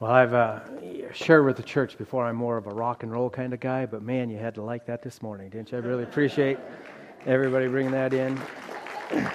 [0.00, 0.60] Well, I've uh,
[1.12, 3.84] shared with the church before I'm more of a rock and roll kind of guy,
[3.84, 5.76] but man, you had to like that this morning, didn't you?
[5.76, 6.58] I really appreciate
[7.26, 8.40] everybody bringing that in.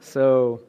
[0.00, 0.60] so,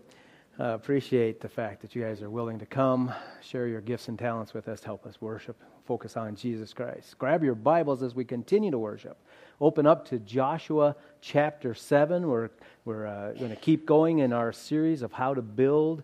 [0.60, 4.20] uh, appreciate the fact that you guys are willing to come, share your gifts and
[4.20, 5.56] talents with us, help us worship,
[5.86, 7.18] focus on Jesus Christ.
[7.18, 9.18] Grab your Bibles as we continue to worship.
[9.62, 12.28] Open up to Joshua chapter 7.
[12.28, 12.50] We're
[12.84, 16.04] we're uh, going to keep going in our series of how to build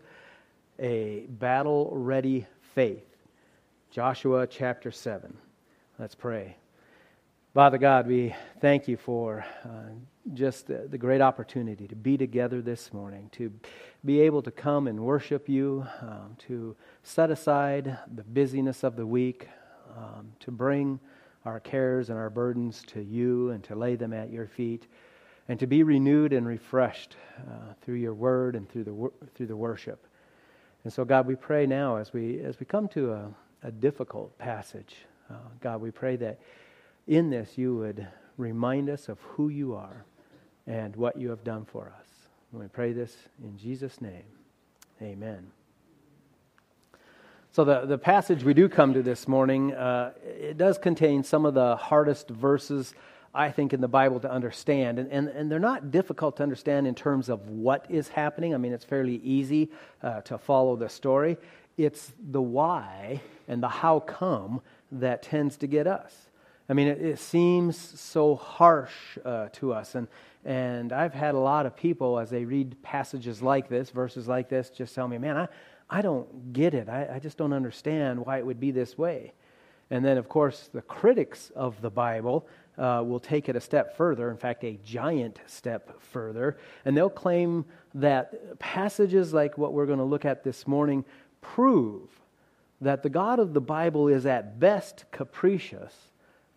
[0.80, 3.06] a battle ready faith.
[3.92, 5.36] Joshua chapter 7.
[6.00, 6.58] Let's pray.
[7.56, 9.68] Father God, we thank you for uh,
[10.34, 13.50] just the, the, great opportunity to be together this morning, to
[14.04, 19.08] be able to come and worship you, um, to set aside the busyness of the
[19.08, 19.48] week,
[19.96, 21.00] um, to bring
[21.46, 24.88] our cares and our burdens to you and to lay them at your feet
[25.48, 29.56] and to be renewed and refreshed uh, through your word and through the, through the
[29.56, 30.06] worship.
[30.84, 34.38] And so, God, we pray now as we, as we come to a, a difficult
[34.38, 34.98] passage,
[35.30, 36.38] uh, God, we pray that
[37.08, 40.06] in this you would remind us of who you are
[40.68, 42.08] and what you have done for us.
[42.52, 44.24] And we pray this in Jesus' name.
[45.02, 45.48] Amen.
[47.52, 51.46] So, the, the passage we do come to this morning, uh, it does contain some
[51.46, 52.94] of the hardest verses
[53.36, 54.98] I think, in the Bible to understand.
[54.98, 58.56] And, and, and they're not difficult to understand in terms of what is happening.
[58.56, 59.70] I mean, it's fairly easy
[60.02, 61.38] uh, to follow the story.
[61.78, 64.62] It's the why and the how come
[64.94, 66.30] that tends to get us.
[66.68, 69.96] I mean, it, it seems so harsh uh, to us.
[69.96, 70.08] And,
[70.44, 74.50] and I've had a lot of people, as they read passages like this, verses like
[74.50, 75.48] this, just tell me, man, I,
[75.90, 76.90] I don't get it.
[76.90, 79.34] I, I just don't understand why it would be this way.
[79.92, 83.96] And then, of course, the critics of the Bible uh, will take it a step
[83.96, 89.86] further, in fact, a giant step further, and they'll claim that passages like what we're
[89.86, 91.06] going to look at this morning
[91.42, 92.10] prove
[92.82, 95.94] that the God of the Bible is at best capricious,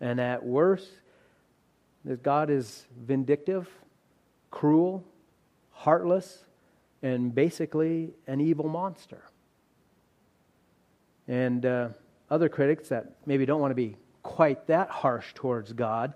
[0.01, 0.89] and at worst,
[2.05, 3.67] that God is vindictive,
[4.51, 5.03] cruel,
[5.71, 6.45] heartless,
[7.01, 9.21] and basically an evil monster.
[11.27, 11.89] And uh,
[12.29, 16.13] other critics that maybe don't want to be quite that harsh towards God.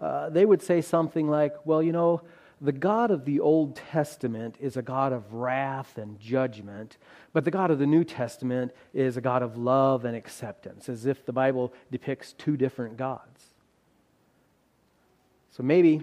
[0.00, 2.22] Uh, they would say something like, well, you know,
[2.60, 6.96] the God of the Old Testament is a God of wrath and judgment,
[7.32, 11.04] but the God of the New Testament is a God of love and acceptance, as
[11.04, 13.44] if the Bible depicts two different gods.
[15.50, 16.02] So maybe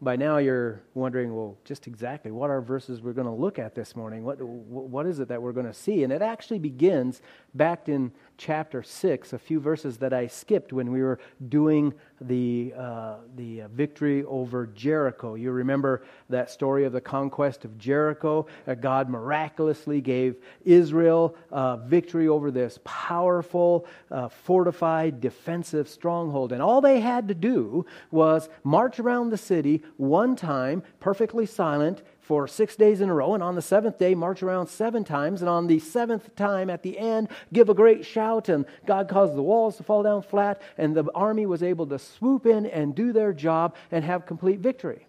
[0.00, 3.74] by now you're wondering, well, just exactly what are verses we're going to look at
[3.74, 4.24] this morning?
[4.24, 6.04] What, what is it that we're going to see?
[6.04, 7.22] And it actually begins
[7.54, 12.72] back in chapter 6, a few verses that I skipped when we were doing the,
[12.76, 15.34] uh, the uh, victory over Jericho.
[15.34, 18.46] You remember that story of the conquest of Jericho?
[18.64, 26.52] That God miraculously gave Israel uh, victory over this powerful, uh, fortified, defensive stronghold.
[26.52, 32.02] And all they had to do was march around the city one time, perfectly silent,
[32.26, 35.42] for six days in a row, and on the seventh day, march around seven times,
[35.42, 39.36] and on the seventh time at the end, give a great shout, and God caused
[39.36, 42.96] the walls to fall down flat, and the army was able to swoop in and
[42.96, 45.06] do their job and have complete victory.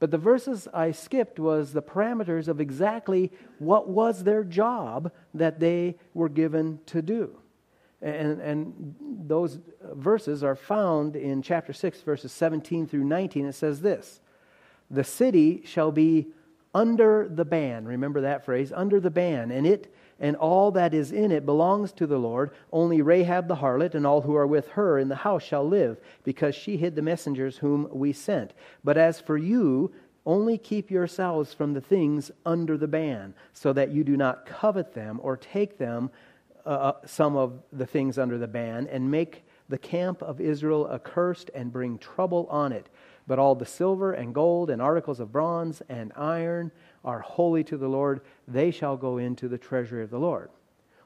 [0.00, 5.60] But the verses I skipped was the parameters of exactly what was their job that
[5.60, 7.38] they were given to do.
[8.00, 9.60] And, and those
[9.92, 13.46] verses are found in chapter 6, verses 17 through 19.
[13.46, 14.20] It says this
[14.92, 16.28] the city shall be
[16.74, 17.84] under the ban.
[17.84, 19.50] Remember that phrase, under the ban.
[19.50, 22.52] And it and all that is in it belongs to the Lord.
[22.72, 25.98] Only Rahab the harlot and all who are with her in the house shall live,
[26.22, 28.52] because she hid the messengers whom we sent.
[28.84, 29.92] But as for you,
[30.24, 34.94] only keep yourselves from the things under the ban, so that you do not covet
[34.94, 36.08] them or take them,
[36.64, 40.88] uh, uh some of the things under the ban, and make the camp of Israel
[40.92, 42.88] accursed and bring trouble on it.
[43.26, 46.72] But all the silver and gold and articles of bronze and iron
[47.04, 48.20] are holy to the Lord.
[48.48, 50.50] They shall go into the treasury of the Lord.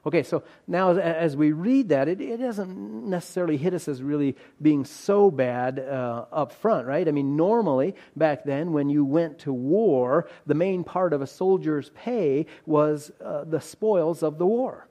[0.07, 4.37] Okay, so now as we read that, it, it doesn't necessarily hit us as really
[4.61, 7.05] being so bad uh, up front, right?
[7.05, 11.27] I mean, normally, back then, when you went to war, the main part of a
[11.27, 14.87] soldier's pay was uh, the spoils of the war.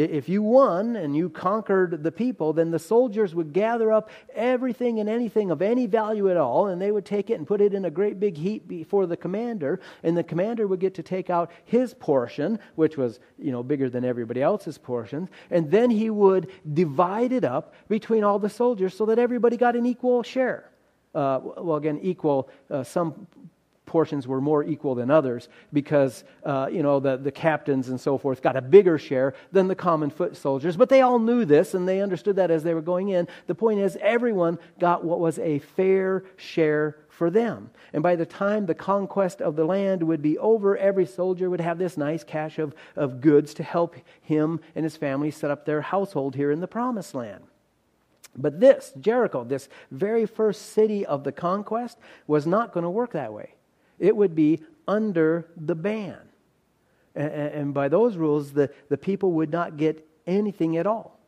[0.00, 4.98] If you won and you conquered the people, then the soldiers would gather up everything
[4.98, 7.74] and anything of any value at all, and they would take it and put it
[7.74, 11.28] in a great big heap before the commander, and the commander would get to take
[11.28, 16.08] out his portion, which was, you know, bigger than everybody else's portions, and then he
[16.08, 20.70] would divide it up between all the soldiers so that everybody got an equal share.
[21.14, 23.26] Uh, well, again, equal, uh, some
[23.90, 28.16] portions were more equal than others because, uh, you know, the, the captains and so
[28.16, 30.76] forth got a bigger share than the common foot soldiers.
[30.76, 33.26] But they all knew this and they understood that as they were going in.
[33.48, 37.70] The point is, everyone got what was a fair share for them.
[37.92, 41.60] And by the time the conquest of the land would be over, every soldier would
[41.60, 45.66] have this nice cache of, of goods to help him and his family set up
[45.66, 47.42] their household here in the promised land.
[48.36, 51.98] But this, Jericho, this very first city of the conquest,
[52.28, 53.54] was not going to work that way.
[54.00, 56.18] It would be under the ban.
[57.14, 61.20] And, and by those rules, the, the people would not get anything at all.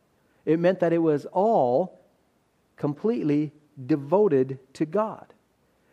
[0.45, 2.01] It meant that it was all
[2.77, 3.53] completely
[3.87, 5.27] devoted to God.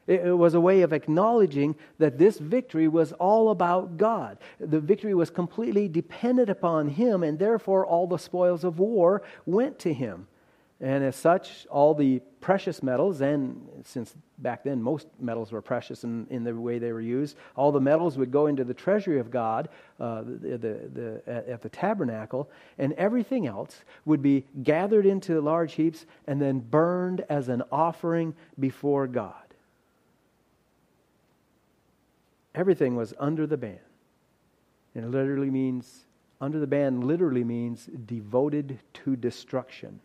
[0.07, 4.37] It, it was a way of acknowledging that this victory was all about God.
[4.59, 9.77] The victory was completely dependent upon Him, and therefore all the spoils of war went
[9.79, 10.27] to Him.
[10.81, 16.05] And as such, all the precious metals, and since back then most metals were precious
[16.05, 19.19] in, in the way they were used, all the metals would go into the treasury
[19.19, 19.67] of God
[19.99, 25.73] uh, the, the, the, at the tabernacle, and everything else would be gathered into large
[25.73, 29.33] heaps and then burned as an offering before God.
[32.55, 33.79] Everything was under the ban.
[34.95, 36.05] And it literally means,
[36.39, 39.99] under the ban literally means devoted to destruction.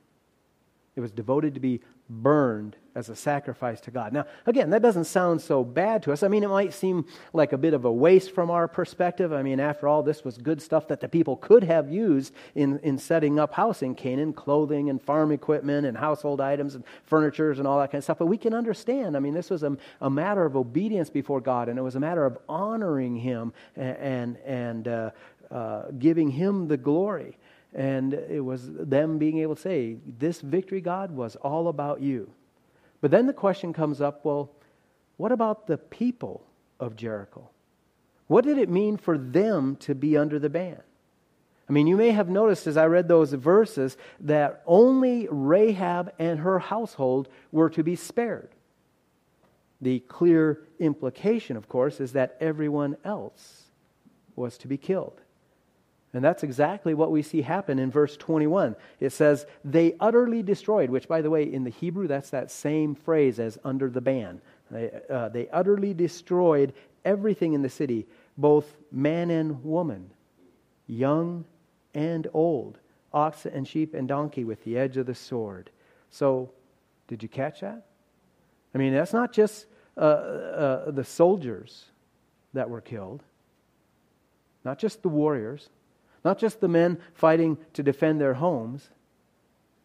[0.96, 4.12] It was devoted to be burned as a sacrifice to God.
[4.12, 6.23] Now, again, that doesn't sound so bad to us.
[6.23, 9.32] I mean, it might seem like a bit of a waste from our perspective.
[9.32, 12.79] I mean, after all, this was good stuff that the people could have used in,
[12.81, 17.58] in setting up house in Canaan clothing and farm equipment and household items and furnitures
[17.58, 18.19] and all that kind of stuff.
[18.19, 19.17] But we can understand.
[19.17, 22.00] I mean, this was a, a matter of obedience before God, and it was a
[22.00, 25.11] matter of honoring Him and, and, and uh,
[25.50, 27.38] uh, giving Him the glory.
[27.74, 32.30] And it was them being able to say, This victory, God, was all about you.
[33.00, 34.50] But then the question comes up well,
[35.16, 36.46] what about the people
[36.80, 37.50] of Jericho?
[38.26, 40.80] What did it mean for them to be under the ban?
[41.68, 46.40] I mean, you may have noticed as I read those verses that only Rahab and
[46.40, 48.50] her household were to be spared.
[49.80, 53.64] The clear implication, of course, is that everyone else
[54.36, 55.20] was to be killed.
[56.14, 58.76] And that's exactly what we see happen in verse 21.
[59.00, 62.94] It says, They utterly destroyed, which, by the way, in the Hebrew, that's that same
[62.94, 64.40] phrase as under the ban.
[64.70, 66.72] They, uh, they utterly destroyed
[67.05, 68.06] everything in the city,
[68.38, 70.11] both man and woman,
[70.87, 71.44] young
[71.94, 72.78] and old,
[73.12, 75.70] ox and sheep and donkey with the edge of the sword.
[76.10, 76.52] So,
[77.08, 77.87] did you catch that?
[78.72, 81.87] I mean, that's not just uh, uh, the soldiers
[82.52, 83.25] that were killed,
[84.64, 85.70] not just the warriors
[86.24, 88.90] not just the men fighting to defend their homes,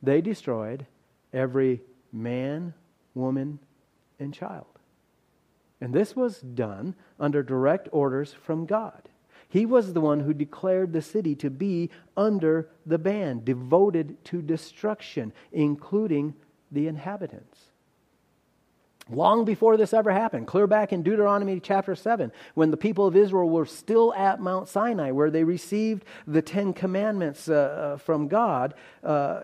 [0.02, 0.86] they destroyed
[1.34, 1.82] every
[2.12, 2.74] man,
[3.14, 3.60] woman,
[4.20, 4.66] and child.
[5.82, 9.10] And this was done under direct orders from God.
[9.50, 14.42] He was the one who declared the city to be under the ban, devoted to
[14.42, 16.36] destruction, including
[16.72, 17.69] the inhabitants
[19.10, 23.16] long before this ever happened, clear back in Deuteronomy chapter 7, when the people of
[23.16, 28.28] Israel were still at Mount Sinai, where they received the Ten Commandments uh, uh, from
[28.28, 28.74] God,
[29.04, 29.42] uh,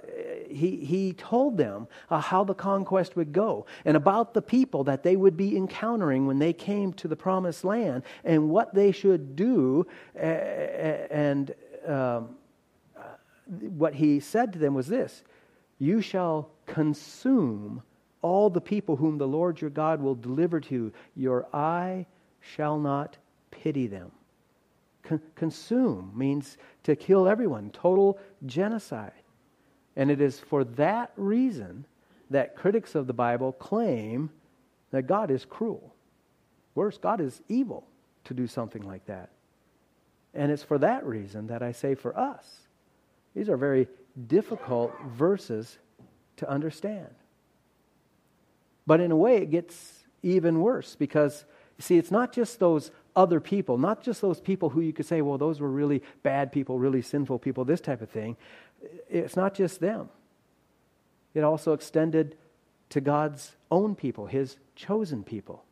[0.49, 5.03] he, he told them uh, how the conquest would go and about the people that
[5.03, 9.35] they would be encountering when they came to the promised land and what they should
[9.35, 9.85] do.
[10.15, 11.53] and
[11.87, 12.35] um,
[13.45, 15.23] what he said to them was this
[15.77, 17.83] You shall consume
[18.21, 22.05] all the people whom the Lord your God will deliver to you, your eye
[22.39, 23.17] shall not
[23.51, 24.11] pity them.
[25.03, 29.11] Con- consume means to kill everyone, total genocide.
[29.95, 31.85] And it is for that reason
[32.29, 34.29] that critics of the Bible claim
[34.91, 35.93] that God is cruel.
[36.73, 37.87] Worse, God is evil
[38.25, 39.29] to do something like that.
[40.33, 42.67] And it's for that reason that I say for us,
[43.33, 43.87] these are very
[44.27, 45.77] difficult verses
[46.37, 47.07] to understand.
[48.87, 51.45] But in a way, it gets even worse because,
[51.79, 55.21] see, it's not just those other people, not just those people who you could say,
[55.21, 58.37] well, those were really bad people, really sinful people, this type of thing.
[59.09, 60.09] It's not just them.
[61.33, 62.37] It also extended
[62.89, 65.63] to God's own people, his chosen people.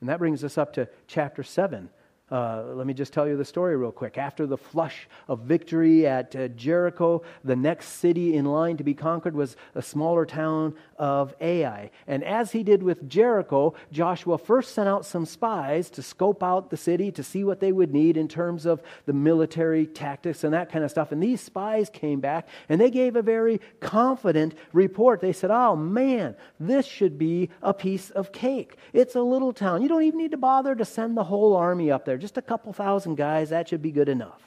[0.00, 1.88] And that brings us up to chapter 7
[2.28, 4.18] Uh, let me just tell you the story real quick.
[4.18, 8.94] After the flush of victory at uh, Jericho, the next city in line to be
[8.94, 11.88] conquered was a smaller town of Ai.
[12.08, 16.70] And as he did with Jericho, Joshua first sent out some spies to scope out
[16.70, 20.52] the city to see what they would need in terms of the military tactics and
[20.52, 21.12] that kind of stuff.
[21.12, 25.20] And these spies came back and they gave a very confident report.
[25.20, 28.74] They said, Oh man, this should be a piece of cake.
[28.92, 29.82] It's a little town.
[29.82, 32.38] You don't even need to bother to send the whole army up there there, just
[32.38, 34.42] a couple thousand guys, that should be good enough.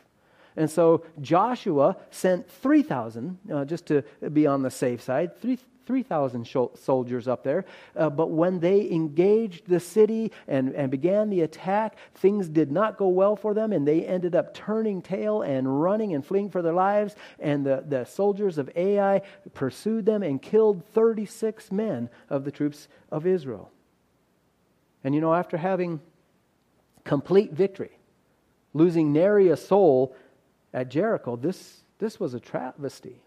[0.56, 7.28] And so Joshua sent 3,000, uh, just to be on the safe side, 3,000 soldiers
[7.28, 7.66] up there.
[7.96, 12.98] Uh, but when they engaged the city and, and began the attack, things did not
[12.98, 16.64] go well for them, and they ended up turning tail and running and fleeing for
[16.64, 17.16] their lives.
[17.40, 19.22] And the, the soldiers of Ai
[19.54, 23.72] pursued them and killed 36 men of the troops of Israel.
[25.04, 26.02] And you know, after having
[27.04, 27.98] complete victory,
[28.74, 30.16] losing nary a soul
[30.74, 31.36] at Jericho.
[31.36, 33.22] This, this was a travesty.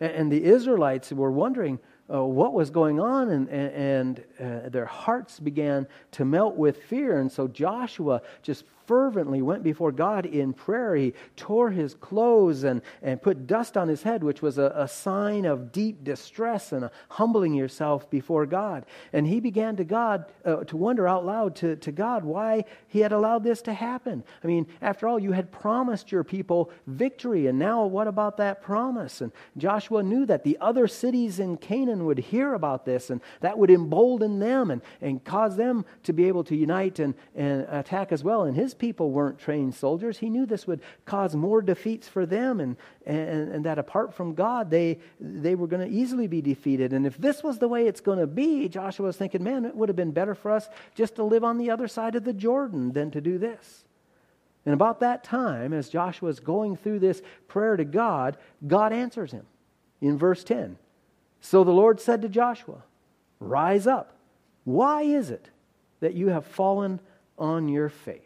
[0.00, 1.78] And, and the Israelites were wondering
[2.12, 6.82] uh, what was going on, and, and, and uh, their hearts began to melt with
[6.84, 7.20] fear.
[7.20, 10.96] And so Joshua just fervently went before God in prayer.
[10.96, 14.88] He tore his clothes and, and put dust on his head, which was a, a
[14.88, 18.86] sign of deep distress and humbling yourself before God.
[19.12, 23.00] And he began to God uh, to wonder out loud to, to God why he
[23.00, 24.24] had allowed this to happen.
[24.42, 28.62] I mean, after all, you had promised your people victory, and now what about that
[28.62, 29.20] promise?
[29.20, 33.58] And Joshua knew that the other cities in Canaan would hear about this, and that
[33.58, 38.12] would embolden them and, and cause them to be able to unite and, and attack
[38.12, 38.44] as well.
[38.44, 40.18] And his people weren't trained soldiers.
[40.18, 44.34] He knew this would cause more defeats for them and, and, and that apart from
[44.34, 46.92] God, they, they were going to easily be defeated.
[46.92, 49.74] And if this was the way it's going to be, Joshua was thinking, man, it
[49.74, 52.32] would have been better for us just to live on the other side of the
[52.32, 53.84] Jordan than to do this.
[54.64, 59.32] And about that time, as Joshua is going through this prayer to God, God answers
[59.32, 59.46] him
[60.00, 60.76] in verse 10.
[61.40, 62.82] So the Lord said to Joshua,
[63.40, 64.16] Rise up.
[64.64, 65.48] Why is it
[66.00, 67.00] that you have fallen
[67.38, 68.20] on your face?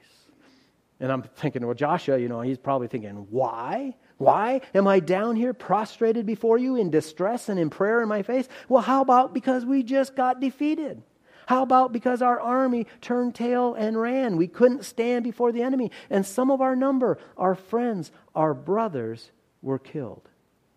[1.03, 3.97] And I'm thinking, well, Joshua, you know, he's probably thinking, why?
[4.19, 8.23] Why am I down here prostrated before you in distress and in prayer in my
[8.23, 8.49] face?
[8.69, 11.03] Well, how about because we just got defeated?
[11.47, 14.37] How about because our army turned tail and ran?
[14.37, 15.91] We couldn't stand before the enemy.
[16.09, 20.29] And some of our number, our friends, our brothers, were killed.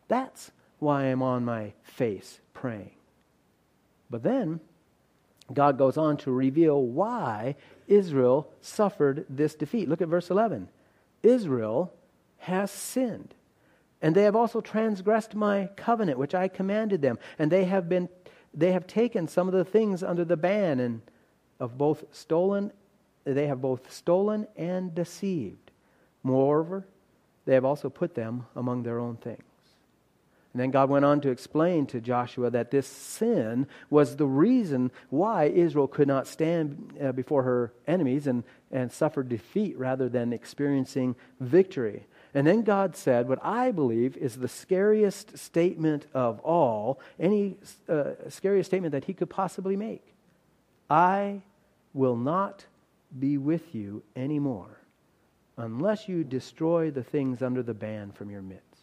[0.07, 2.95] That's why I'm on my face praying.
[4.09, 4.59] But then
[5.53, 7.55] God goes on to reveal why
[7.87, 9.87] Israel suffered this defeat.
[9.87, 10.69] Look at verse 11.
[11.21, 11.93] Israel
[12.39, 13.33] has sinned,
[14.01, 18.09] and they have also transgressed my covenant, which I commanded them, and they have been
[18.53, 21.01] they have taken some of the things under the ban and
[21.59, 22.71] of both stolen
[23.25, 25.71] they have both stolen and deceived.
[26.23, 26.85] Moreover,
[27.45, 29.43] they have also put them among their own things.
[30.55, 34.89] And then God went on to explain to Joshua that this sin was the reason
[35.09, 40.31] why Israel could not stand uh, before her enemies and, and suffer defeat rather than
[40.31, 42.07] experiencing victory.
[42.33, 47.57] And then God said what I believe is the scariest statement of all, any
[47.89, 50.15] uh, scariest statement that he could possibly make
[50.89, 51.41] I
[51.93, 52.63] will not
[53.19, 54.79] be with you anymore
[55.57, 58.74] unless you destroy the things under the ban from your midst.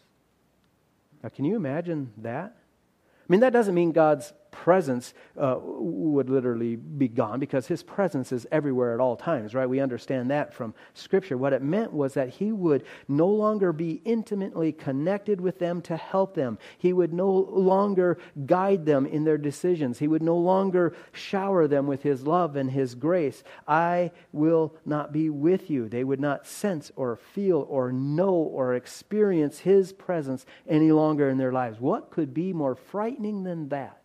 [1.23, 2.55] Now, can you imagine that?
[2.57, 8.31] I mean, that doesn't mean God's presence uh, would literally be gone because his presence
[8.31, 9.67] is everywhere at all times, right?
[9.67, 11.37] We understand that from Scripture.
[11.37, 15.97] What it meant was that he would no longer be intimately connected with them to
[15.97, 16.59] help them.
[16.77, 19.97] He would no longer guide them in their decisions.
[19.97, 23.43] He would no longer shower them with his love and his grace.
[23.67, 25.89] I will not be with you.
[25.89, 31.39] They would not sense or feel or know or experience his presence any longer in
[31.39, 31.79] their lives.
[31.79, 34.02] What could be more frightening than that?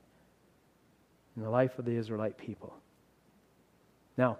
[1.39, 2.75] In the life of the Israelite people.
[4.17, 4.39] Now,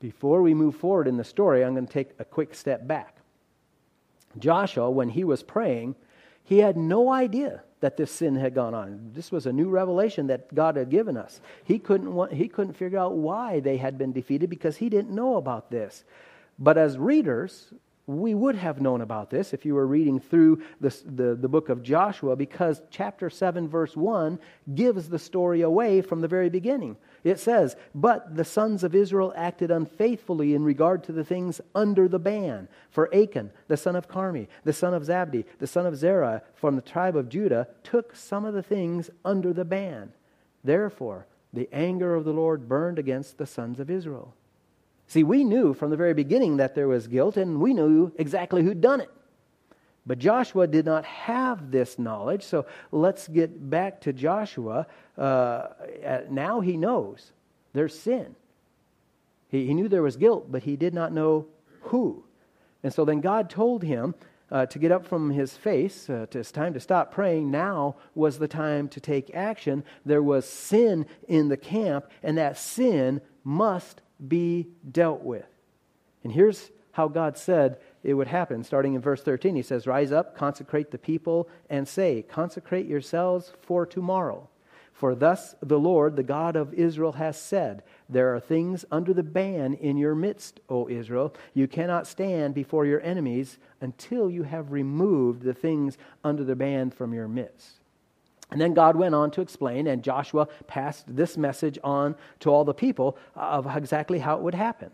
[0.00, 3.18] before we move forward in the story, I'm going to take a quick step back.
[4.38, 5.96] Joshua, when he was praying,
[6.42, 9.10] he had no idea that this sin had gone on.
[9.14, 11.42] This was a new revelation that God had given us.
[11.64, 15.14] He couldn't, want, he couldn't figure out why they had been defeated because he didn't
[15.14, 16.04] know about this.
[16.58, 17.70] But as readers,
[18.10, 21.68] we would have known about this if you were reading through the, the, the, book
[21.68, 24.38] of Joshua because chapter 7, verse 1
[24.74, 26.96] gives the story away from the very beginning.
[27.22, 32.08] It says, But the sons of Israel acted unfaithfully in regard to the things under
[32.08, 32.68] the ban.
[32.90, 36.76] For Achan, the son of Carmi, the son of Zabdi, the son of Zerah from
[36.76, 40.12] the tribe of Judah, took some of the things under the ban.
[40.64, 44.34] Therefore, the anger of the Lord burned against the sons of Israel.
[45.10, 48.62] See, we knew from the very beginning that there was guilt, and we knew exactly
[48.62, 49.10] who'd done it.
[50.06, 54.86] But Joshua did not have this knowledge, so let's get back to Joshua.
[55.18, 55.66] Uh,
[56.30, 57.32] now he knows
[57.72, 58.36] there's sin.
[59.48, 61.46] He, he knew there was guilt, but he did not know
[61.80, 62.22] who.
[62.84, 64.14] And so then God told him
[64.52, 66.08] uh, to get up from his face.
[66.08, 67.50] Uh, it's time to stop praying.
[67.50, 69.82] Now was the time to take action.
[70.06, 75.46] There was sin in the camp, and that sin must be dealt with.
[76.22, 78.64] And here's how God said it would happen.
[78.64, 83.52] Starting in verse 13, he says, Rise up, consecrate the people, and say, Consecrate yourselves
[83.60, 84.48] for tomorrow.
[84.92, 89.22] For thus the Lord, the God of Israel, has said, There are things under the
[89.22, 91.34] ban in your midst, O Israel.
[91.54, 96.90] You cannot stand before your enemies until you have removed the things under the ban
[96.90, 97.79] from your midst.
[98.50, 102.64] And then God went on to explain, and Joshua passed this message on to all
[102.64, 104.90] the people of exactly how it would happen.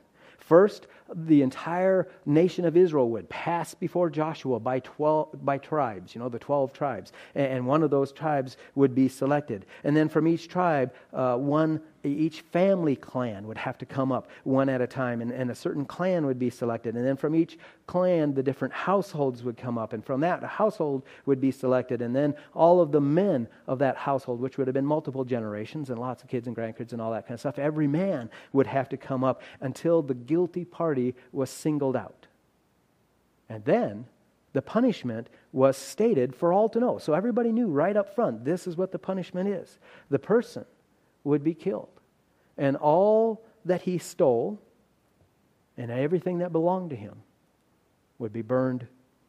[0.46, 6.20] First, the entire nation of Israel would pass before Joshua by 12 by tribes, you
[6.20, 7.12] know, the 12 tribes.
[7.34, 9.66] And one of those tribes would be selected.
[9.82, 14.28] And then from each tribe, uh, one each family clan would have to come up
[14.44, 16.94] one at a time, and, and a certain clan would be selected.
[16.94, 20.46] And then from each clan, the different households would come up, and from that, a
[20.46, 22.02] household would be selected.
[22.02, 25.90] And then all of the men of that household, which would have been multiple generations
[25.90, 28.66] and lots of kids and grandkids and all that kind of stuff, every man would
[28.66, 32.26] have to come up until the guilty party was singled out.
[33.48, 34.06] And then
[34.52, 36.96] the punishment was stated for all to know.
[36.96, 39.78] So everybody knew right up front this is what the punishment is.
[40.08, 40.64] The person
[41.24, 41.95] would be killed,
[42.58, 44.60] and all that he stole
[45.76, 47.14] and everything that belonged to him
[48.18, 48.86] would be burned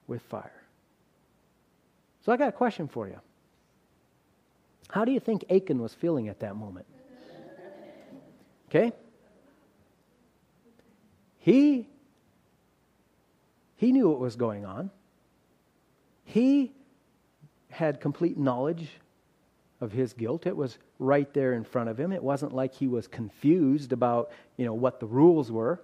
[0.07, 0.63] with fire.
[2.25, 3.19] So I got a question for you.
[4.89, 6.85] How do you think Achan was feeling at that moment?
[8.69, 8.91] Okay?
[11.39, 11.87] He
[13.77, 14.89] he knew what was going on.
[16.25, 16.73] He
[17.69, 18.89] had complete knowledge
[19.79, 20.47] of his guilt.
[20.47, 22.11] It was right there in front of him.
[22.11, 25.81] It wasn't like he was confused about, you know, what the rules were.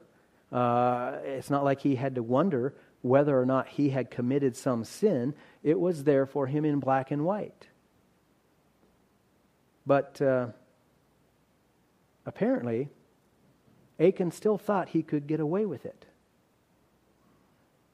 [0.52, 4.84] Uh, it's not like he had to wonder whether or not he had committed some
[4.84, 5.34] sin.
[5.62, 7.68] It was there for him in black and white.
[9.86, 10.48] But uh,
[12.26, 12.90] apparently,
[14.00, 16.06] Achan still thought he could get away with it.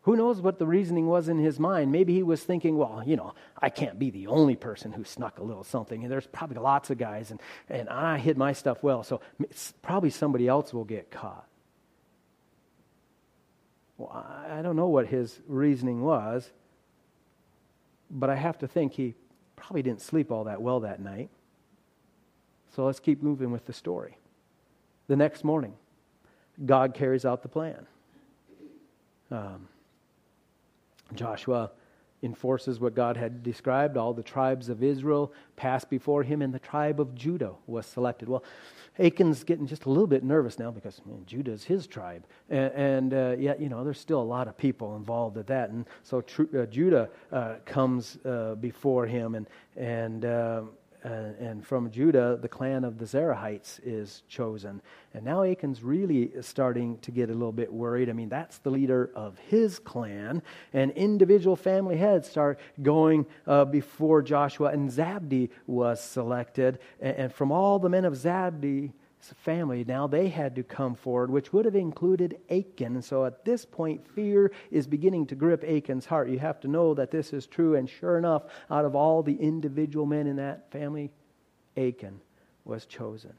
[0.09, 1.91] Who knows what the reasoning was in his mind?
[1.91, 5.37] Maybe he was thinking, well, you know, I can't be the only person who snuck
[5.37, 6.01] a little something.
[6.01, 9.21] And there's probably lots of guys, and, and I hid my stuff well, so
[9.83, 11.45] probably somebody else will get caught.
[13.99, 14.09] Well,
[14.49, 16.49] I don't know what his reasoning was,
[18.09, 19.13] but I have to think he
[19.55, 21.29] probably didn't sleep all that well that night.
[22.75, 24.17] So let's keep moving with the story.
[25.05, 25.75] The next morning,
[26.65, 27.85] God carries out the plan.
[29.29, 29.68] Um,
[31.13, 31.71] Joshua
[32.21, 33.97] enforces what God had described.
[33.97, 38.27] All the tribes of Israel passed before him, and the tribe of Judah was selected.
[38.27, 38.43] Well,
[38.97, 42.25] Achan's getting just a little bit nervous now because man, Judah is his tribe.
[42.49, 45.69] And, and uh, yet, you know, there's still a lot of people involved at that.
[45.69, 50.69] And so tr- uh, Judah uh, comes uh, before him, and, and um,
[51.03, 54.81] and from Judah, the clan of the Zerahites is chosen.
[55.13, 58.09] And now Achan's really starting to get a little bit worried.
[58.09, 60.41] I mean, that's the leader of his clan.
[60.73, 66.79] And individual family heads start going uh, before Joshua, and Zabdi was selected.
[66.99, 68.91] And, and from all the men of Zabdi,
[69.43, 73.01] family, now they had to come forward, which would have included Achan.
[73.01, 76.29] So at this point, fear is beginning to grip Achan's heart.
[76.29, 77.75] You have to know that this is true.
[77.75, 81.11] And sure enough, out of all the individual men in that family,
[81.77, 82.21] Achan
[82.65, 83.33] was chosen.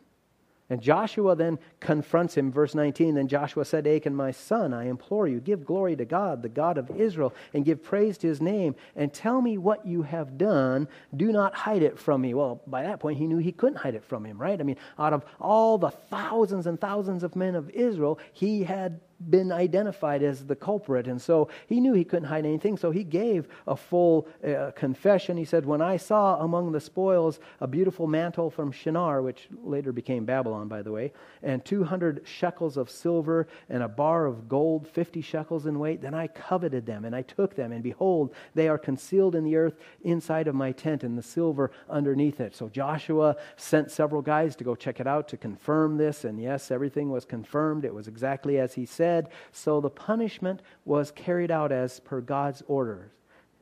[0.70, 3.16] And Joshua then confronts him, verse 19.
[3.16, 6.48] Then Joshua said to Achan, My son, I implore you, give glory to God, the
[6.48, 10.38] God of Israel, and give praise to his name, and tell me what you have
[10.38, 10.86] done.
[11.16, 12.34] Do not hide it from me.
[12.34, 14.60] Well, by that point, he knew he couldn't hide it from him, right?
[14.60, 19.00] I mean, out of all the thousands and thousands of men of Israel, he had
[19.28, 21.06] been identified as the culprit.
[21.06, 22.76] And so he knew he couldn't hide anything.
[22.76, 25.36] So he gave a full uh, confession.
[25.36, 29.92] He said, When I saw among the spoils a beautiful mantle from Shinar, which later
[29.92, 34.88] became Babylon, by the way, and 200 shekels of silver and a bar of gold,
[34.88, 37.72] 50 shekels in weight, then I coveted them and I took them.
[37.72, 41.70] And behold, they are concealed in the earth inside of my tent and the silver
[41.88, 42.54] underneath it.
[42.54, 46.24] So Joshua sent several guys to go check it out to confirm this.
[46.24, 47.84] And yes, everything was confirmed.
[47.84, 49.28] It was exactly as he said said.
[49.52, 53.10] So the punishment was carried out as per God's orders.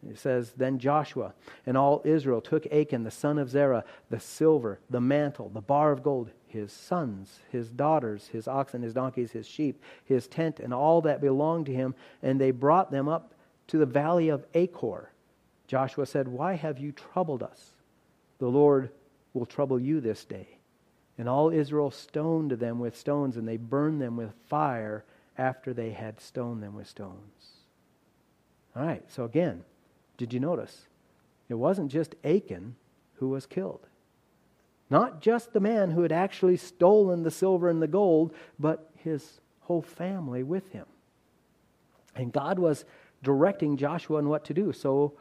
[0.09, 1.33] It says, Then Joshua
[1.67, 5.91] and all Israel took Achan, the son of Zerah, the silver, the mantle, the bar
[5.91, 10.73] of gold, his sons, his daughters, his oxen, his donkeys, his sheep, his tent, and
[10.73, 13.35] all that belonged to him, and they brought them up
[13.67, 15.11] to the valley of Achor.
[15.67, 17.73] Joshua said, Why have you troubled us?
[18.39, 18.91] The Lord
[19.35, 20.59] will trouble you this day.
[21.19, 25.05] And all Israel stoned them with stones, and they burned them with fire
[25.39, 27.63] after they had stoned them with stones.
[28.77, 29.65] All right, so again,
[30.17, 30.87] did you notice?
[31.49, 32.75] It wasn't just Achan
[33.15, 33.87] who was killed.
[34.91, 39.41] Not just the man who had actually stolen the silver and the gold, but his
[39.61, 40.87] whole family with him.
[42.15, 42.85] And God was
[43.23, 44.73] directing Joshua on what to do.
[44.73, 45.13] So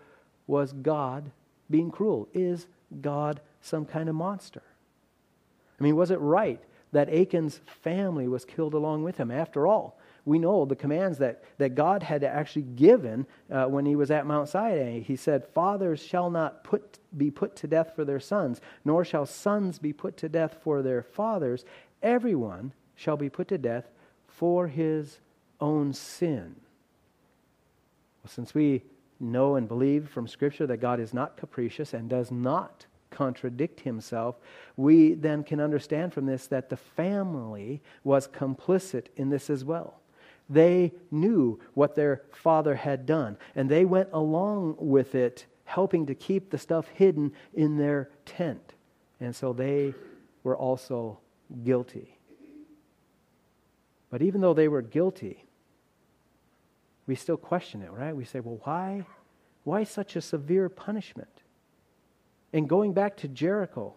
[0.48, 1.32] was God
[1.70, 2.28] being cruel?
[2.34, 2.68] Is
[3.02, 4.64] God some kind of monster?
[5.80, 6.62] I mean, was it right
[6.94, 9.30] that Achan's family was killed along with him?
[9.30, 9.97] After all,
[10.28, 14.26] we know the commands that, that God had actually given uh, when he was at
[14.26, 15.00] Mount Sinai.
[15.00, 19.26] He said, Fathers shall not put, be put to death for their sons, nor shall
[19.26, 21.64] sons be put to death for their fathers.
[22.04, 23.86] Everyone shall be put to death
[24.28, 25.20] for his
[25.62, 26.58] own sin.
[28.22, 28.84] Well, since we
[29.22, 34.36] know and believe from Scripture that God is not capricious and does not contradict himself,
[34.76, 40.02] we then can understand from this that the family was complicit in this as well.
[40.50, 46.16] They knew what their father had done, and they went along with it, helping to
[46.16, 48.74] keep the stuff hidden in their tent.
[49.20, 49.94] And so they
[50.44, 51.20] were also
[51.64, 52.18] guilty.
[54.10, 55.44] But even though they were guilty,
[57.08, 58.16] we still question it, right?
[58.16, 59.06] We say, well, why,
[59.64, 61.42] why such a severe punishment?
[62.54, 63.96] And going back to Jericho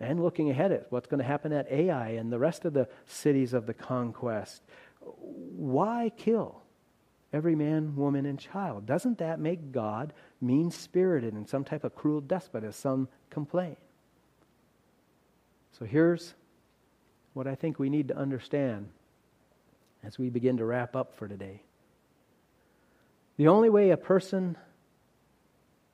[0.00, 2.88] and looking ahead at what's going to happen at Ai and the rest of the
[3.06, 4.62] cities of the conquest,
[5.04, 6.62] why kill
[7.32, 8.86] every man, woman, and child?
[8.86, 13.76] Doesn't that make God mean spirited and some type of cruel despot, as some complain?
[15.78, 16.34] So here's
[17.32, 18.88] what I think we need to understand
[20.04, 21.62] as we begin to wrap up for today.
[23.36, 24.56] The only way a person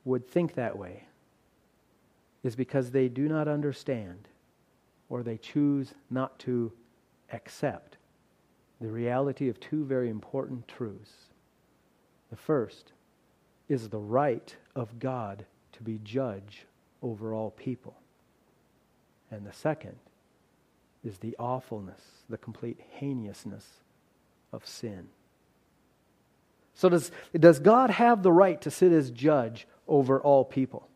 [0.05, 1.05] would think that way
[2.43, 4.29] is because they do not understand
[5.09, 6.73] or they choose not to
[7.33, 7.90] accept
[8.81, 11.13] the reality of two very important truths.
[12.31, 12.93] The first
[13.69, 16.67] is the right of God to be judge
[17.03, 17.95] over all people.
[19.31, 19.97] And the second
[21.05, 23.67] is the awfulness, the complete heinousness
[24.53, 25.09] of sin.
[26.75, 30.89] So, does, does God have the right to sit as judge over all people?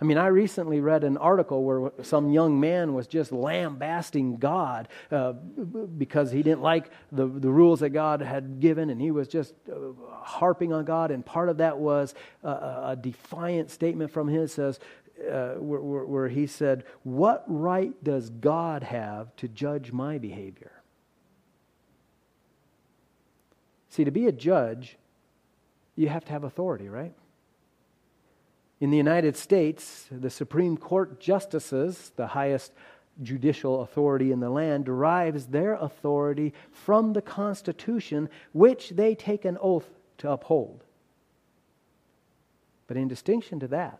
[0.00, 4.88] I mean, I recently read an article where some young man was just lambasting God
[5.10, 9.26] uh, because he didn't like the, the rules that God had given, and he was
[9.26, 11.10] just uh, harping on God.
[11.10, 14.78] And part of that was a, a defiant statement from him says,
[15.18, 20.72] uh, where, where, where he said, "What right does God have to judge my behavior?"
[23.88, 24.98] See, to be a judge,
[25.94, 27.14] you have to have authority, right?
[28.80, 32.72] In the United States, the Supreme Court justices, the highest
[33.22, 39.56] judicial authority in the land, derives their authority from the Constitution, which they take an
[39.60, 40.84] oath to uphold.
[42.86, 43.98] But in distinction to that,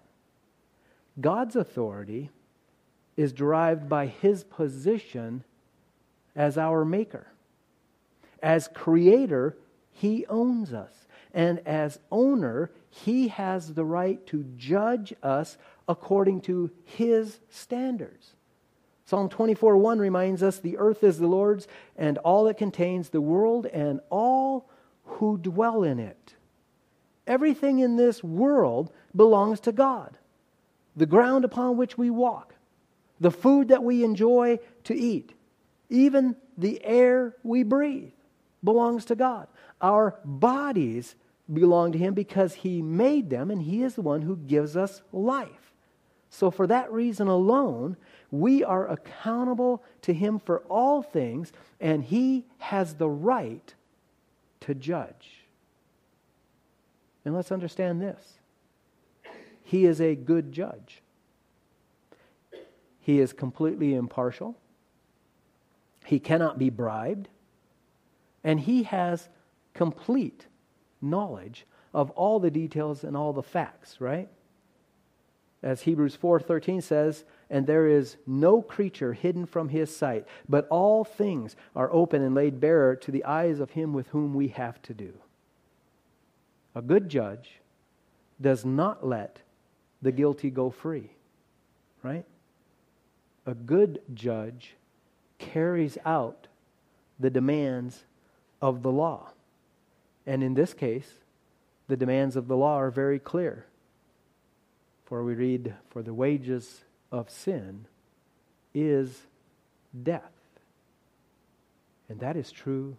[1.19, 2.31] God's authority
[3.17, 5.43] is derived by his position
[6.35, 7.29] as our maker.
[8.43, 9.57] As creator,
[9.91, 11.06] he owns us.
[11.37, 18.33] And as owner, he has the right to judge us according to his standards.
[19.05, 23.21] Psalm 24 1 reminds us the earth is the Lord's and all it contains, the
[23.21, 24.71] world and all
[25.05, 26.35] who dwell in it.
[27.27, 30.17] Everything in this world belongs to God.
[30.97, 32.55] The ground upon which we walk,
[33.21, 35.35] the food that we enjoy to eat,
[35.91, 38.13] even the air we breathe
[38.65, 39.49] belongs to God.
[39.83, 41.15] Our bodies
[41.53, 45.03] belong to Him because He made them and He is the one who gives us
[45.13, 45.73] life.
[46.29, 47.97] So, for that reason alone,
[48.31, 53.75] we are accountable to Him for all things, and He has the right
[54.61, 55.45] to judge.
[57.25, 58.35] And let's understand this
[59.63, 61.03] He is a good judge,
[63.01, 64.57] He is completely impartial,
[66.05, 67.29] He cannot be bribed,
[68.43, 69.29] and He has
[69.75, 70.47] complete
[71.11, 74.29] knowledge of all the details and all the facts, right?
[75.63, 81.05] As Hebrews 4:13 says, and there is no creature hidden from his sight, but all
[81.05, 84.81] things are open and laid bare to the eyes of him with whom we have
[84.83, 85.13] to do.
[86.75, 87.61] A good judge
[88.41, 89.41] does not let
[90.03, 91.11] the guilty go free,
[92.03, 92.25] right?
[93.47, 94.77] A good judge
[95.39, 96.49] carries out
[97.19, 98.05] the demands
[98.61, 99.31] of the law.
[100.27, 101.09] And in this case,
[101.89, 103.67] the demands of the law are very clear.
[105.05, 107.87] For we read, For the wages of sin
[108.75, 109.23] is
[110.03, 110.33] death.
[112.09, 112.97] And that is true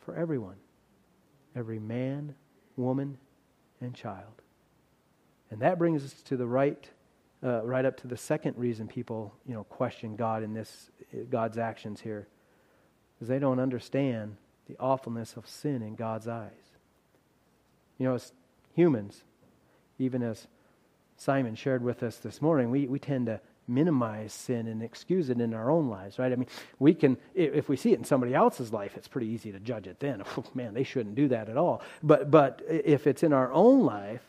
[0.00, 0.56] for everyone
[1.56, 2.34] every man,
[2.76, 3.18] woman,
[3.80, 4.42] and child.
[5.50, 6.88] And that brings us to the right,
[7.42, 10.90] uh, right up to the second reason people, you know, question God in this,
[11.28, 12.28] God's actions here,
[13.20, 14.36] is they don't understand
[14.70, 16.50] the awfulness of sin in God's eyes.
[17.98, 18.32] You know, as
[18.74, 19.22] humans,
[19.98, 20.46] even as
[21.16, 25.40] Simon shared with us this morning, we, we tend to minimize sin and excuse it
[25.40, 26.32] in our own lives, right?
[26.32, 29.52] I mean, we can, if we see it in somebody else's life, it's pretty easy
[29.52, 30.22] to judge it then.
[30.36, 31.82] Oh, man, they shouldn't do that at all.
[32.02, 34.22] But, but if it's in our own life,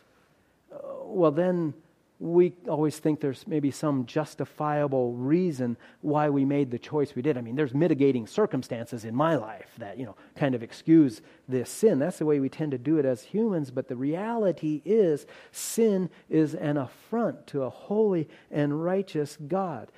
[0.73, 1.73] uh, well, then
[2.22, 7.36] we always think there's maybe some justifiable reason why we made the choice we did.
[7.36, 11.68] I mean, there's mitigating circumstances in my life that, you know, kind of excuse this
[11.68, 11.98] sin.
[11.98, 16.12] That's the way we tend to do it as humans, but the reality is sin
[16.30, 19.92] is an affront to a holy and righteous God.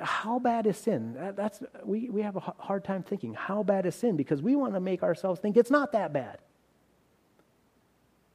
[0.00, 1.16] How bad is sin?
[1.36, 3.34] That's we, we have a hard time thinking.
[3.34, 4.16] How bad is sin?
[4.16, 6.38] Because we want to make ourselves think it's not that bad.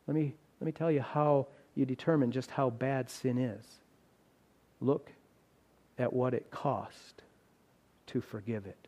[0.08, 3.66] Let me let me tell you how you determine just how bad sin is.
[4.80, 5.12] Look
[5.98, 7.22] at what it cost
[8.08, 8.88] to forgive it.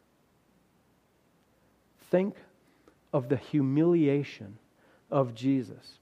[2.12, 2.36] Think
[3.14, 4.58] of the humiliation
[5.10, 6.00] of Jesus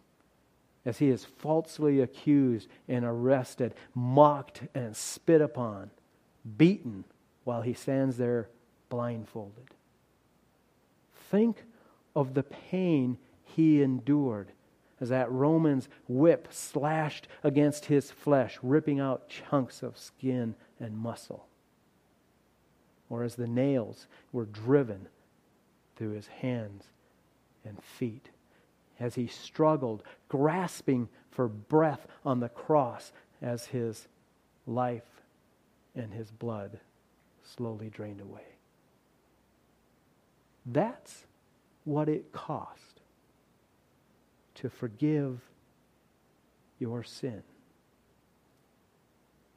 [0.86, 5.92] as he is falsely accused and arrested, mocked and spit upon,
[6.58, 7.06] beaten
[7.46, 8.50] while he stands there
[8.90, 9.70] blindfolded.
[11.30, 11.64] Think
[12.16, 14.52] of the pain he endured
[15.04, 21.46] as that Roman's whip slashed against his flesh, ripping out chunks of skin and muscle.
[23.10, 25.10] Or as the nails were driven
[25.98, 26.86] through his hands
[27.66, 28.30] and feet.
[28.98, 33.12] As he struggled, grasping for breath on the cross
[33.42, 34.08] as his
[34.66, 35.22] life
[35.96, 36.80] and his blood
[37.44, 38.56] slowly drained away.
[40.66, 41.26] That's
[41.84, 42.93] what it cost
[44.64, 45.42] to forgive
[46.80, 47.44] your sin.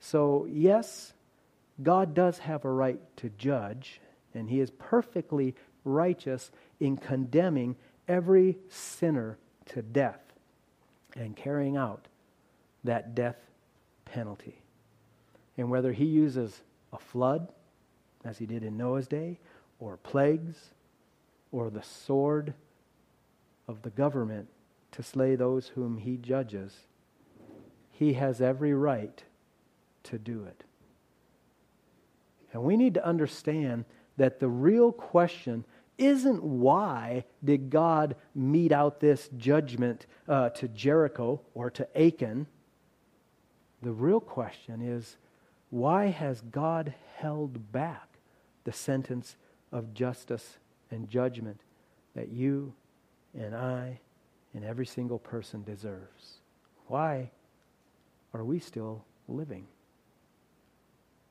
[0.00, 1.12] So, yes,
[1.80, 4.00] God does have a right to judge,
[4.34, 7.76] and He is perfectly righteous in condemning
[8.08, 10.20] every sinner to death
[11.14, 12.08] and carrying out
[12.82, 13.38] that death
[14.06, 14.60] penalty.
[15.56, 17.52] And whether He uses a flood,
[18.24, 19.38] as He did in Noah's day,
[19.78, 20.56] or plagues,
[21.52, 22.54] or the sword
[23.68, 24.48] of the government
[24.92, 26.86] to slay those whom he judges,
[27.90, 29.22] he has every right
[30.04, 30.64] to do it.
[32.52, 33.84] And we need to understand
[34.16, 35.64] that the real question
[35.98, 42.46] isn't why did God mete out this judgment uh, to Jericho or to Achan.
[43.82, 45.16] The real question is
[45.70, 48.18] why has God held back
[48.64, 49.36] the sentence
[49.72, 50.58] of justice
[50.90, 51.60] and judgment
[52.14, 52.74] that you
[53.34, 54.00] and I
[54.56, 56.40] and every single person deserves.
[56.86, 57.30] Why
[58.32, 59.66] are we still living?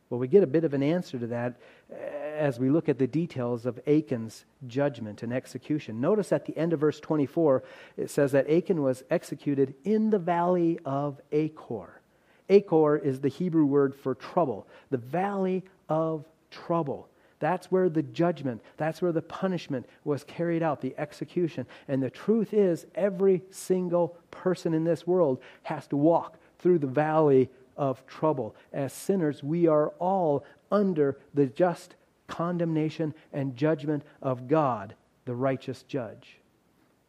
[0.10, 1.56] Well, we get a bit of an answer to that
[1.92, 6.00] uh, as we look at the details of Achan's judgment and execution.
[6.00, 7.64] Notice at the end of verse 24,
[7.98, 12.02] it says that Achan was executed in the valley of Achor.
[12.48, 17.10] Achor is the Hebrew word for trouble, the valley of trouble.
[17.40, 21.66] That's where the judgment, that's where the punishment was carried out, the execution.
[21.88, 26.88] And the truth is, every single person in this world has to walk through the
[26.88, 28.56] valley of trouble.
[28.72, 31.96] As sinners, we are all under the just
[32.28, 34.96] condemnation and judgment of God,
[35.26, 36.40] the righteous judge.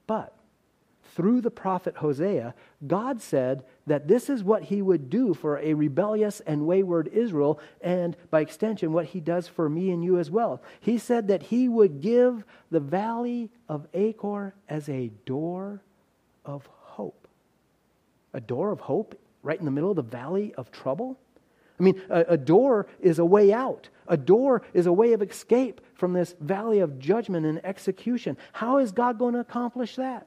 [0.06, 0.34] But
[1.16, 2.55] through the prophet Hosea,
[2.87, 7.59] God said that this is what he would do for a rebellious and wayward Israel,
[7.81, 10.62] and by extension, what he does for me and you as well.
[10.79, 15.81] He said that he would give the valley of Achor as a door
[16.44, 17.26] of hope.
[18.35, 21.18] A door of hope right in the middle of the valley of trouble?
[21.81, 23.88] I mean, a, a, door is a way out.
[24.07, 28.37] A door is a way of escape from this valley of judgment and execution.
[28.52, 30.26] How is God going to accomplish that?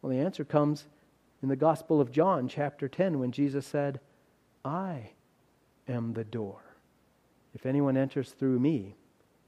[0.00, 0.86] Well, the answer comes
[1.42, 4.00] in the Gospel of John, chapter 10, when Jesus said,
[4.64, 5.10] I
[5.88, 6.60] am the door.
[7.54, 8.94] If anyone enters through me,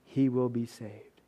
[0.04, 1.20] he will be saved.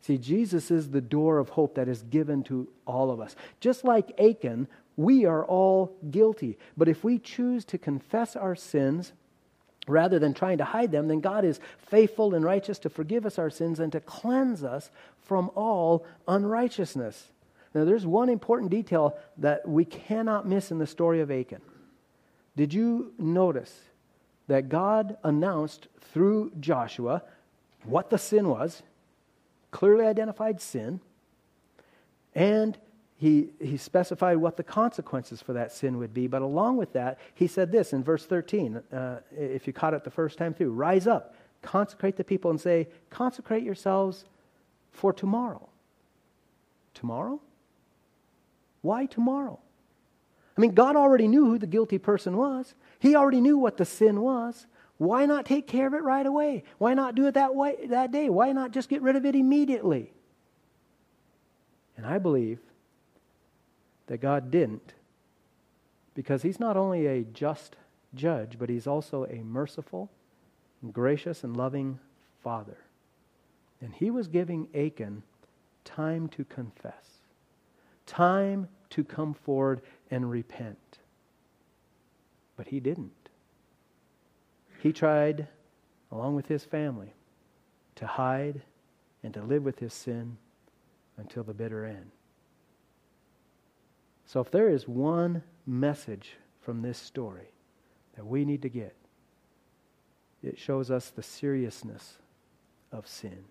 [0.00, 3.36] See, Jesus is the door of hope that is given to all of us.
[3.60, 6.58] Just like Achan, we are all guilty.
[6.76, 9.12] But if we choose to confess our sins,
[9.86, 13.38] rather than trying to hide them, then God is faithful and righteous to forgive us
[13.38, 14.90] our sins and to cleanse us
[15.22, 17.28] from all unrighteousness.
[17.74, 21.60] Now, there's one important detail that we cannot miss in the story of Achan.
[22.56, 23.80] Did you notice
[24.48, 27.22] that God announced through Joshua
[27.84, 28.82] what the sin was,
[29.70, 31.00] clearly identified sin,
[32.34, 32.76] and
[33.16, 36.28] he, he specified what the consequences for that sin would be.
[36.28, 40.04] But along with that, he said this in verse 13, uh, if you caught it
[40.04, 44.24] the first time through Rise up, consecrate the people, and say, Consecrate yourselves
[44.92, 45.68] for tomorrow.
[46.94, 47.40] Tomorrow?
[48.82, 49.58] Why tomorrow?
[50.56, 52.74] I mean, God already knew who the guilty person was.
[52.98, 54.66] He already knew what the sin was.
[54.96, 56.64] Why not take care of it right away?
[56.78, 58.28] Why not do it that way that day?
[58.28, 60.12] Why not just get rid of it immediately?
[61.96, 62.58] And I believe
[64.06, 64.94] that God didn't
[66.14, 67.76] because he's not only a just
[68.14, 70.10] judge, but he's also a merciful,
[70.92, 72.00] gracious, and loving
[72.42, 72.78] father.
[73.80, 75.22] And he was giving Achan
[75.84, 77.17] time to confess,
[78.08, 80.98] time to come forward and repent.
[82.56, 83.12] But he didn't.
[84.82, 85.46] He tried,
[86.10, 87.12] along with his family,
[87.96, 88.62] to hide
[89.22, 90.38] and to live with his sin
[91.16, 92.10] until the bitter end.
[94.26, 97.50] So, if there is one message from this story
[98.14, 98.94] that we need to get,
[100.42, 102.18] it shows us the seriousness
[102.92, 103.44] of sin.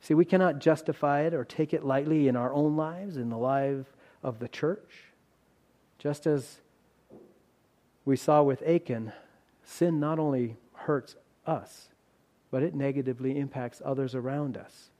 [0.00, 3.38] See, we cannot justify it or take it lightly in our own lives, in the
[3.38, 3.86] life
[4.22, 5.04] of the church.
[5.98, 6.60] Just as
[8.04, 9.12] we saw with Achan,
[9.64, 11.88] sin not only hurts us,
[12.50, 14.90] but it negatively impacts others around us.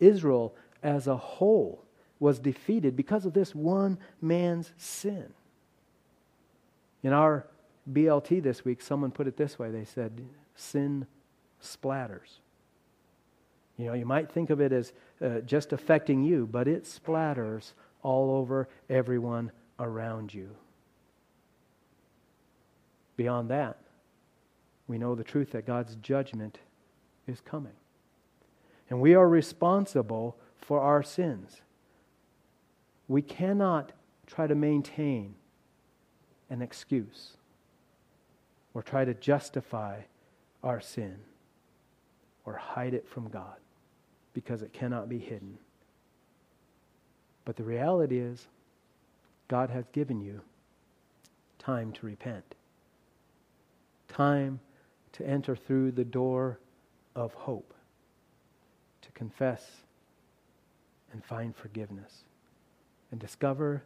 [0.00, 1.84] Israel as a whole
[2.20, 5.32] was defeated because of this one man's sin.
[7.02, 7.46] In our
[7.90, 10.24] BLT this week, someone put it this way they said,
[10.54, 11.06] sin
[11.62, 12.38] splatters.
[13.78, 14.92] You know, you might think of it as
[15.24, 20.50] uh, just affecting you, but it splatters all over everyone around you.
[23.16, 23.78] Beyond that,
[24.88, 26.58] we know the truth that God's judgment
[27.28, 27.72] is coming.
[28.90, 31.60] And we are responsible for our sins.
[33.06, 33.92] We cannot
[34.26, 35.34] try to maintain
[36.50, 37.36] an excuse
[38.74, 40.00] or try to justify
[40.64, 41.16] our sin
[42.44, 43.56] or hide it from God
[44.34, 45.58] because it cannot be hidden.
[47.44, 48.46] But the reality is,
[49.48, 50.42] God has given you
[51.58, 52.54] time to repent,
[54.08, 54.60] time
[55.12, 56.58] to enter through the door
[57.16, 57.74] of hope,
[59.02, 59.82] to confess
[61.12, 62.24] and find forgiveness,
[63.10, 63.82] and discover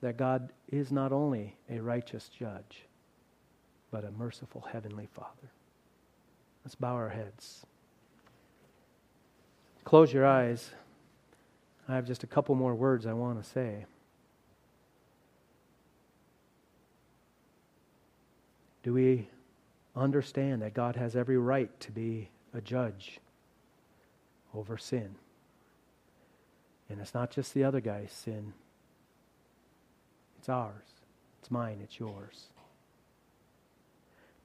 [0.00, 2.86] that God is not only a righteous judge,
[3.90, 5.50] but a merciful heavenly Father.
[6.64, 7.64] Let's bow our heads.
[9.84, 10.70] Close your eyes.
[11.88, 13.84] I have just a couple more words I want to say.
[18.82, 19.28] Do we
[19.96, 23.20] understand that God has every right to be a judge
[24.54, 25.14] over sin?
[26.88, 28.52] And it's not just the other guy's sin,
[30.38, 31.00] it's ours.
[31.40, 32.46] It's mine, it's yours.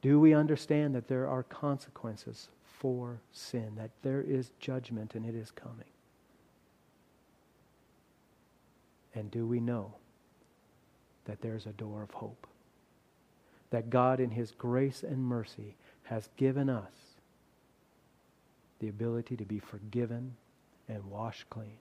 [0.01, 5.35] Do we understand that there are consequences for sin, that there is judgment and it
[5.35, 5.85] is coming?
[9.13, 9.93] And do we know
[11.25, 12.47] that there's a door of hope?
[13.69, 16.91] That God, in His grace and mercy, has given us
[18.79, 20.35] the ability to be forgiven
[20.87, 21.77] and washed clean.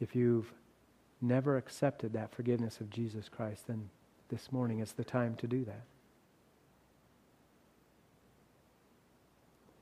[0.00, 0.52] If you've
[1.20, 3.90] never accepted that forgiveness of Jesus Christ, then
[4.28, 5.82] this morning is the time to do that.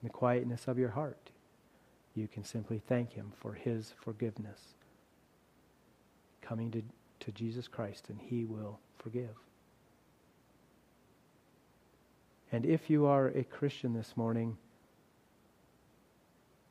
[0.03, 1.31] In the quietness of your heart,
[2.15, 4.75] you can simply thank Him for His forgiveness.
[6.41, 6.83] Coming to,
[7.21, 9.37] to Jesus Christ, and He will forgive.
[12.53, 14.57] And if you are a Christian this morning,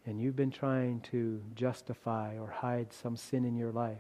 [0.06, 3.98] and you've been trying to justify or hide some sin in your life,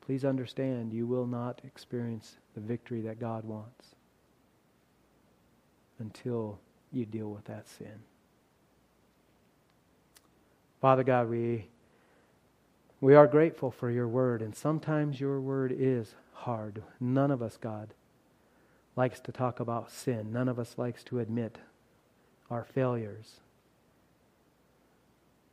[0.00, 3.96] please understand you will not experience the victory that God wants
[5.98, 6.60] until
[6.92, 8.00] you deal with that sin.
[10.80, 11.66] Father God, we,
[13.00, 16.82] we are grateful for your word, and sometimes your word is hard.
[17.00, 17.94] None of us, God,
[18.96, 20.32] likes to talk about sin.
[20.32, 21.58] None of us likes to admit
[22.50, 23.40] our failures.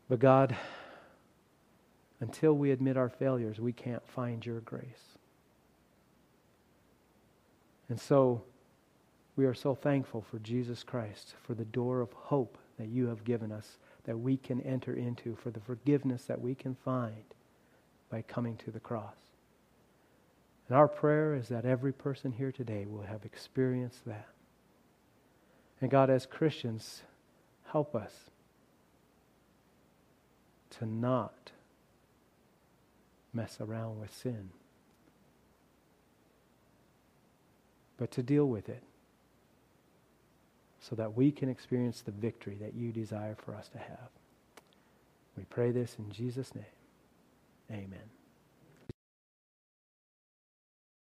[0.08, 0.56] But God,
[2.20, 5.18] until we admit our failures, we can't find your grace.
[7.90, 8.44] And so
[9.36, 13.24] we are so thankful for Jesus Christ, for the door of hope that you have
[13.24, 17.24] given us, that we can enter into, for the forgiveness that we can find
[18.10, 19.18] by coming to the cross.
[20.68, 24.30] And our prayer is that every person here today will have experienced that.
[25.82, 27.02] And God, as Christians,
[27.72, 28.14] help us
[30.72, 31.52] to not
[33.34, 34.50] mess around with sin,
[37.98, 38.84] but to deal with it
[40.88, 44.10] so that we can experience the victory that you desire for us to have.
[45.36, 46.66] We pray this in Jesus' name.
[47.72, 48.10] Amen.